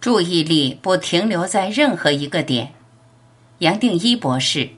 [0.00, 2.72] 注意力不停留在任何一个点。
[3.58, 4.68] 杨定一博士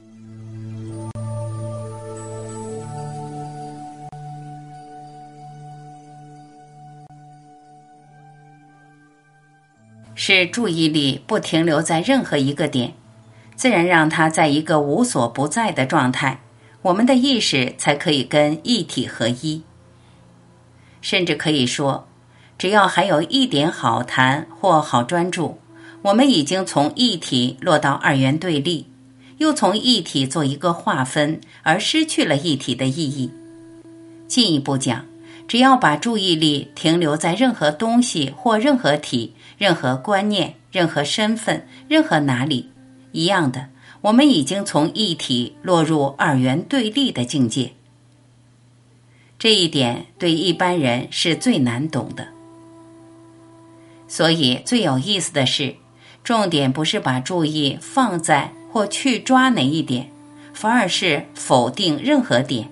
[10.15, 12.93] 是注意力不停留在任何一个点，
[13.55, 16.39] 自然让它在一个无所不在的状态，
[16.81, 19.63] 我们的意识才可以跟一体合一。
[21.01, 22.05] 甚至可以说。
[22.59, 25.57] 只要还有一点好谈或好专注，
[26.01, 28.85] 我们已经从一体落到二元对立，
[29.37, 33.31] 又从一体做一个划分，而失去了一体的意义。
[34.27, 35.05] 进一步讲，
[35.47, 42.69] 只要把注意力停留在任何东西或任何体、任何观念、任何身份、任何哪里，
[43.13, 43.67] 一样的，
[44.01, 47.71] 我们已经从一体落入二元对立的境界。
[49.37, 52.27] 这一点对一般人是最难懂的。
[54.09, 55.75] 所以最有意思的是，
[56.23, 60.11] 重点不是把注意放在或去抓哪一点，
[60.53, 62.69] 反而是否定任何点。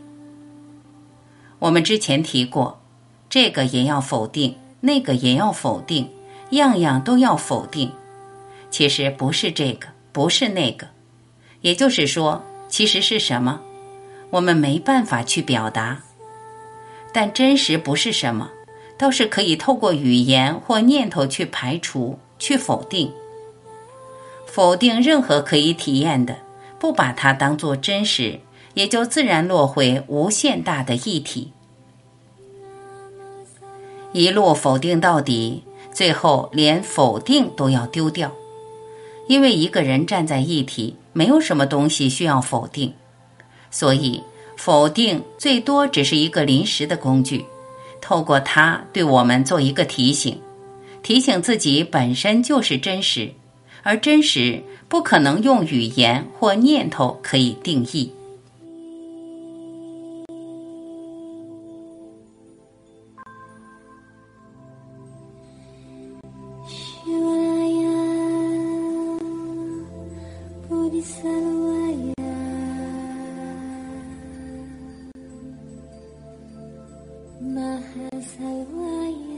[1.59, 2.81] 我们之前提过，
[3.29, 6.09] 这个也要否定，那个也要否定，
[6.49, 7.91] 样样都要否定。
[8.69, 10.87] 其实不是这个，不是那个，
[11.61, 13.61] 也就是说，其实是什么，
[14.31, 15.99] 我们没办法去表达。
[17.13, 18.49] 但真实不是什么。
[18.97, 23.11] 都是可以透过语言或念头去排除、去否定、
[24.45, 26.37] 否定任何可以体验的，
[26.79, 28.39] 不把它当做真实，
[28.73, 31.51] 也就自然落回无限大的一体。
[34.13, 38.31] 一路否定到底，最后连否定都要丢掉，
[39.27, 42.93] 因为一个人站在一体，没有什么东西需要否定，
[43.69, 44.23] 所以
[44.55, 47.45] 否定最多只是一个临时的工具。
[48.01, 50.39] 透过它对我们做一个提醒，
[51.03, 53.31] 提醒自己本身就是真实，
[53.83, 58.11] 而真实不可能用语言或念头可以定义。
[77.39, 79.36] Mahasawaya